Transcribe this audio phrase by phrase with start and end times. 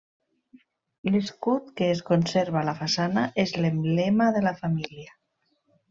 [1.11, 5.19] L'escut que es conserva a la façana és l'emblema de la família.